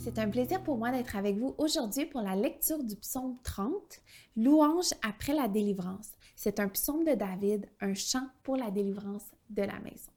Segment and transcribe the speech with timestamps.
[0.00, 4.00] C'est un plaisir pour moi d'être avec vous aujourd'hui pour la lecture du psaume 30,
[4.36, 6.12] Louange après la délivrance.
[6.36, 10.12] C'est un psaume de David, un chant pour la délivrance de la maison.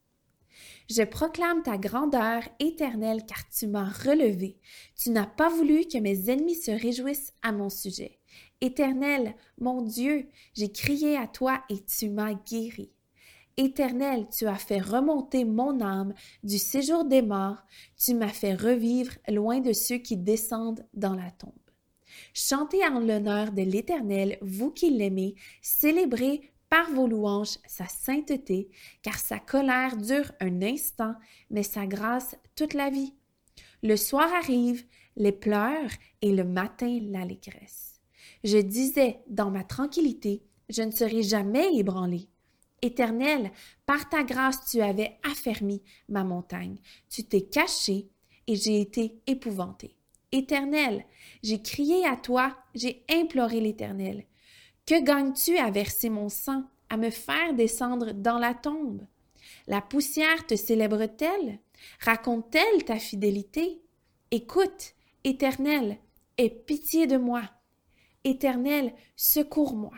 [0.88, 4.60] Je proclame ta grandeur éternelle car tu m'as relevé.
[4.96, 8.20] Tu n'as pas voulu que mes ennemis se réjouissent à mon sujet.
[8.62, 12.92] Éternel, mon Dieu, j'ai crié à toi et tu m'as guéri.
[13.64, 17.64] Éternel, tu as fait remonter mon âme du séjour des morts,
[17.96, 21.54] tu m'as fait revivre loin de ceux qui descendent dans la tombe.
[22.34, 28.72] Chantez en l'honneur de l'Éternel, vous qui l'aimez, célébrez par vos louanges sa sainteté,
[29.04, 31.14] car sa colère dure un instant,
[31.52, 33.14] mais sa grâce toute la vie.
[33.84, 34.84] Le soir arrive,
[35.16, 35.92] les pleurs,
[36.24, 38.02] et le matin l'allégresse.
[38.44, 42.28] Je disais dans ma tranquillité, je ne serai jamais ébranlé.
[42.82, 43.52] Éternel,
[43.86, 46.78] par ta grâce tu avais affermi ma montagne.
[47.10, 48.10] Tu t'es caché
[48.48, 49.96] et j'ai été épouvanté.
[50.32, 51.06] Éternel,
[51.44, 54.26] j'ai crié à toi, j'ai imploré l'Éternel.
[54.86, 59.06] Que gagnes-tu à verser mon sang, à me faire descendre dans la tombe?
[59.68, 61.60] La poussière te célèbre-t-elle?
[62.00, 63.82] Raconte-t-elle ta fidélité?
[64.32, 64.94] Écoute,
[65.24, 65.98] Éternel,
[66.38, 67.44] aie pitié de moi.
[68.24, 69.94] Éternel, secours-moi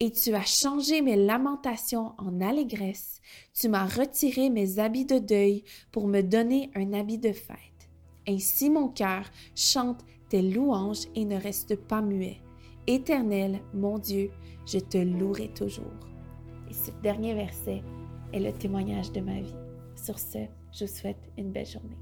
[0.00, 3.20] et tu as changé mes lamentations en allégresse,
[3.54, 7.56] tu m'as retiré mes habits de deuil pour me donner un habit de fête.
[8.28, 12.42] Ainsi mon cœur chante tes louanges et ne reste pas muet.
[12.86, 14.30] Éternel, mon Dieu,
[14.66, 15.84] je te louerai toujours.
[16.68, 17.82] Et ce dernier verset
[18.32, 19.54] est le témoignage de ma vie.
[19.96, 20.38] Sur ce,
[20.72, 21.96] je vous souhaite une belle journée.